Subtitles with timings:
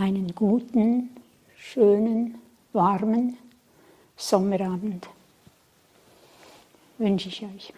[0.00, 1.10] einen guten,
[1.56, 2.38] schönen,
[2.72, 3.36] warmen
[4.16, 5.08] Sommerabend
[6.96, 7.72] wünsche ich euch.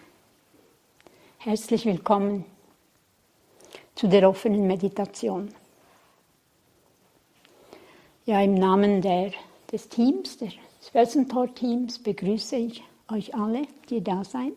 [1.37, 2.45] Herzlich willkommen
[3.95, 5.53] zu der offenen Meditation.
[8.25, 9.31] Ja, im Namen der,
[9.71, 10.53] des Teams, des
[10.91, 14.53] Felsentor-Teams, begrüße ich euch alle, die da seid.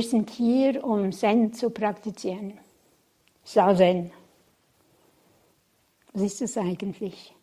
[0.00, 2.58] Wir sind hier, um Zen zu praktizieren.
[3.44, 4.10] Zazen.
[6.14, 7.34] Was ist es eigentlich?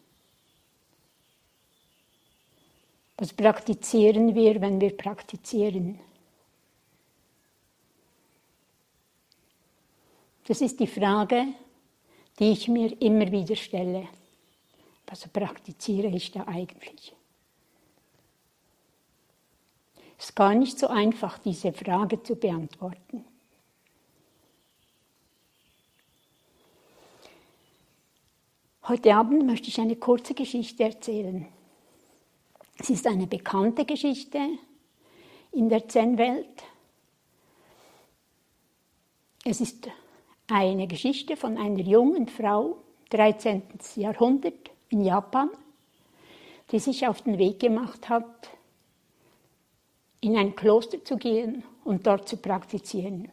[3.15, 5.99] Was praktizieren wir, wenn wir praktizieren?
[10.47, 11.45] Das ist die Frage,
[12.39, 14.07] die ich mir immer wieder stelle.
[15.05, 17.13] Was praktiziere ich da eigentlich?
[20.17, 23.23] Es ist gar nicht so einfach, diese Frage zu beantworten.
[28.87, 31.45] Heute Abend möchte ich eine kurze Geschichte erzählen.
[32.79, 34.39] Es ist eine bekannte Geschichte
[35.51, 36.63] in der Zen-Welt.
[39.43, 39.89] Es ist
[40.47, 42.77] eine Geschichte von einer jungen Frau,
[43.09, 43.63] 13.
[43.95, 45.49] Jahrhundert in Japan,
[46.71, 48.56] die sich auf den Weg gemacht hat,
[50.21, 53.29] in ein Kloster zu gehen und dort zu praktizieren.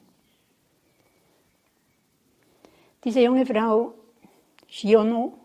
[3.04, 3.94] Diese junge Frau,
[4.68, 5.38] Shiono,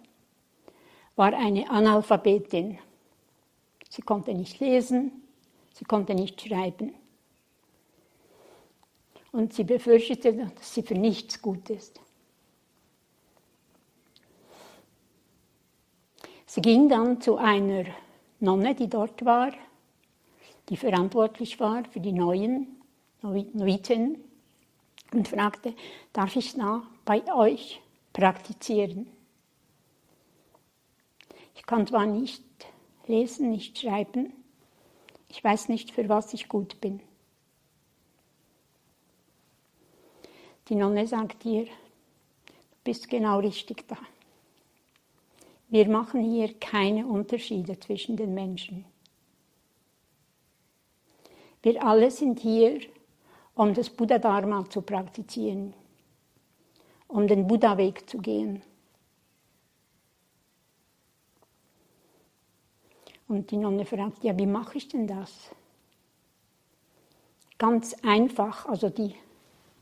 [1.16, 2.79] war eine Analphabetin.
[3.89, 5.11] Sie konnte nicht lesen,
[5.73, 6.94] sie konnte nicht schreiben.
[9.31, 11.99] Und sie befürchtete, dass sie für nichts gut ist.
[16.45, 17.85] Sie ging dann zu einer
[18.39, 19.51] Nonne, die dort war,
[20.69, 22.68] die verantwortlich war für die neuen
[23.22, 24.24] Noviten
[25.12, 25.74] und fragte,
[26.13, 27.81] darf ich da bei euch
[28.13, 29.08] praktizieren?
[31.56, 32.44] Ich kann zwar nicht
[33.08, 34.31] lesen, nicht schreiben,
[35.28, 37.02] ich weiß nicht, für was ich gut bin.
[40.69, 42.53] Die Nonne sagt ihr, du
[42.84, 43.97] bist genau richtig da.
[45.68, 48.85] Wir machen hier keine Unterschiede zwischen den Menschen.
[51.62, 52.80] Wir alle sind hier,
[53.53, 55.74] um das Buddha-Dharma zu praktizieren,
[57.08, 58.62] um den Buddha-Weg zu gehen.
[63.28, 65.50] Und die Nonne fragt, ja, wie mache ich denn das?
[67.58, 69.14] Ganz einfach, also die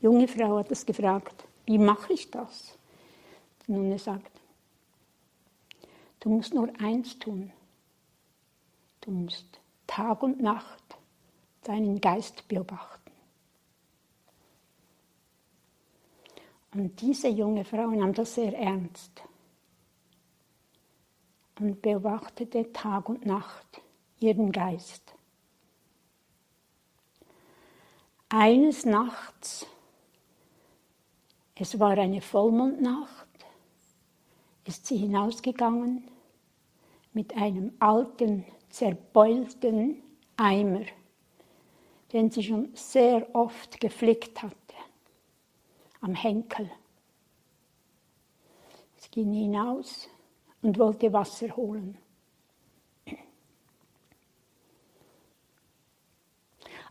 [0.00, 2.76] junge Frau hat das gefragt, wie mache ich das?
[3.66, 4.32] Die Nonne sagt,
[6.20, 7.52] du musst nur eins tun.
[9.00, 10.87] Du musst Tag und Nacht
[11.68, 13.12] deinen Geist beobachten.
[16.72, 19.22] Und diese junge Frau nahm das sehr ernst
[21.60, 23.82] und beobachtete Tag und Nacht
[24.18, 25.14] ihren Geist.
[28.30, 29.66] Eines Nachts,
[31.54, 33.28] es war eine Vollmondnacht,
[34.64, 36.08] ist sie hinausgegangen
[37.12, 40.02] mit einem alten, zerbeulten
[40.36, 40.84] Eimer
[42.12, 44.74] den sie schon sehr oft geflickt hatte,
[46.00, 46.70] am Henkel.
[48.96, 50.08] Sie ging hinaus
[50.62, 51.98] und wollte Wasser holen.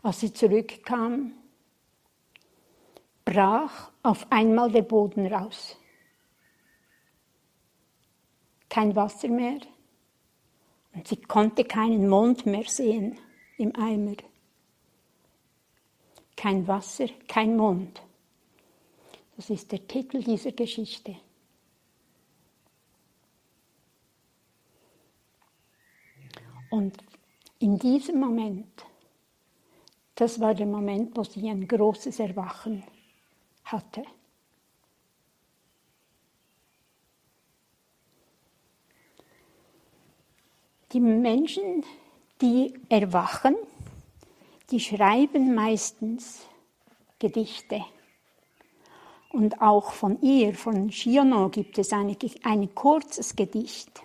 [0.02, 1.32] Als sie zurückkam,
[3.24, 5.76] brach auf einmal der Boden raus.
[8.70, 9.60] Kein Wasser mehr
[10.94, 13.18] und sie konnte keinen Mond mehr sehen
[13.56, 14.16] im Eimer
[16.38, 18.00] kein Wasser, kein Mond.
[19.36, 21.16] Das ist der Titel dieser Geschichte.
[26.70, 26.96] Und
[27.58, 28.84] in diesem Moment,
[30.14, 32.84] das war der Moment, wo sie ein großes Erwachen
[33.64, 34.04] hatte.
[40.92, 41.84] Die Menschen,
[42.40, 43.56] die erwachen,
[44.70, 46.46] die schreiben meistens
[47.18, 47.84] Gedichte.
[49.30, 54.02] Und auch von ihr, von Shiono, gibt es eine, ein kurzes Gedicht.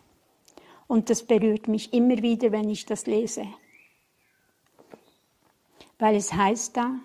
[0.87, 3.47] Und das berührt mich immer wieder, wenn ich das lese.
[5.97, 6.99] Weil es heißt da,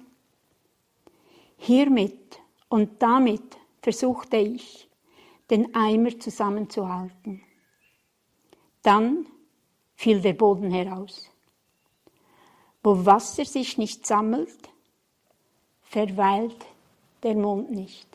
[1.57, 4.89] hiermit und damit versuchte ich,
[5.51, 7.43] den Eimer zusammenzuhalten.
[8.83, 9.27] Dann
[9.95, 11.31] fiel der Boden heraus.
[12.89, 14.71] Wo Wasser sich nicht sammelt,
[15.83, 16.57] verweilt
[17.23, 18.09] der Mond nicht.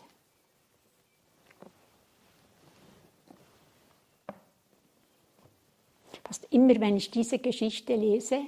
[6.23, 8.47] Fast immer, wenn ich diese Geschichte lese,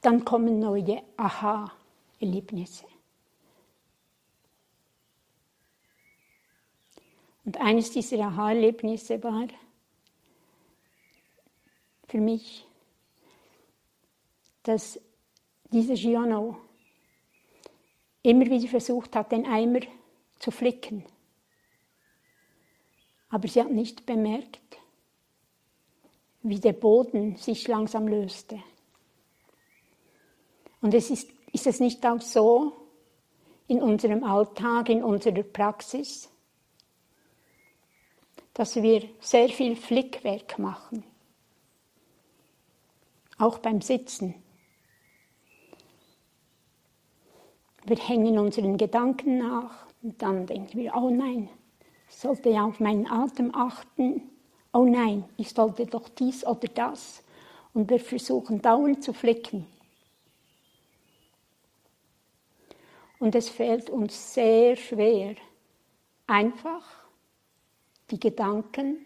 [0.00, 2.86] dann kommen neue Aha-Erlebnisse.
[7.44, 9.46] Und eines dieser Aha-Erlebnisse war
[12.08, 12.64] für mich,
[14.62, 15.00] dass
[15.72, 16.58] dieser Giano
[18.22, 19.80] immer wieder versucht hat, den Eimer
[20.38, 21.04] zu flicken.
[23.30, 24.60] Aber sie hat nicht bemerkt,
[26.42, 28.62] wie der Boden sich langsam löste.
[30.80, 32.72] Und es ist, ist es nicht auch so
[33.68, 36.28] in unserem Alltag, in unserer Praxis,
[38.54, 41.04] dass wir sehr viel Flickwerk machen,
[43.38, 44.34] auch beim Sitzen.
[47.90, 51.48] Wir hängen unseren Gedanken nach und dann denken wir, oh nein,
[52.08, 54.30] ich sollte ja auf meinen Atem achten.
[54.72, 57.24] Oh nein, ich sollte doch dies oder das.
[57.74, 59.66] Und wir versuchen dauernd zu flicken.
[63.18, 65.34] Und es fällt uns sehr schwer,
[66.28, 66.86] einfach
[68.12, 69.04] die Gedanken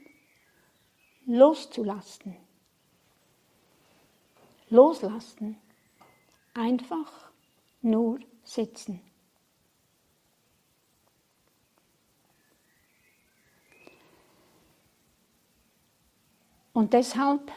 [1.24, 2.36] loszulassen.
[4.68, 5.56] Loslassen.
[6.52, 7.30] Einfach
[7.80, 9.00] nur sitzen.
[16.72, 17.52] Und deshalb,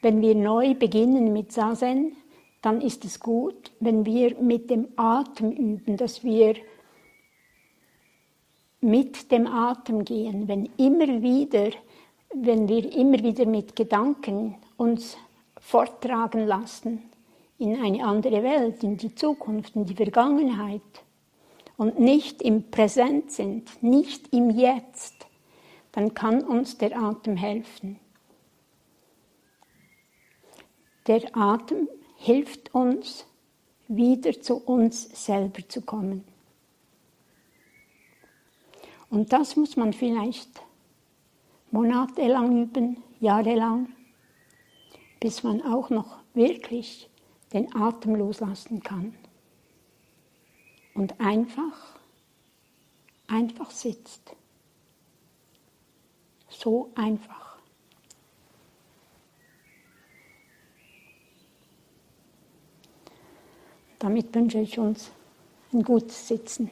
[0.00, 2.16] wenn wir neu beginnen mit Sazen,
[2.62, 6.54] dann ist es gut, wenn wir mit dem Atem üben, dass wir
[8.80, 11.70] mit dem Atem gehen, wenn immer wieder,
[12.32, 15.16] wenn wir immer wieder mit Gedanken uns
[15.58, 17.02] forttragen lassen
[17.58, 20.82] in eine andere Welt, in die Zukunft, in die Vergangenheit
[21.76, 25.26] und nicht im Präsent sind, nicht im Jetzt,
[25.92, 27.98] dann kann uns der Atem helfen.
[31.06, 33.26] Der Atem hilft uns,
[33.88, 36.24] wieder zu uns selber zu kommen.
[39.08, 40.50] Und das muss man vielleicht
[41.70, 43.88] monatelang üben, jahrelang,
[45.20, 47.08] bis man auch noch wirklich
[47.56, 49.14] den Atem loslassen kann.
[50.92, 51.96] Und einfach,
[53.26, 54.36] einfach sitzt.
[56.48, 57.56] So einfach.
[63.98, 65.10] Damit wünsche ich uns
[65.72, 66.70] ein gutes Sitzen.